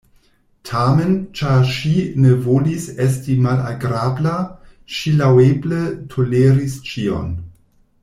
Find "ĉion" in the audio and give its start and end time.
6.91-7.35